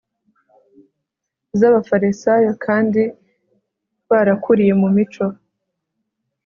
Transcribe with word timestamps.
z'abafarisayo, 1.59 2.51
kandi 2.65 3.01
barakuriye 4.09 4.73
mu 4.81 4.89
mico 4.95 5.25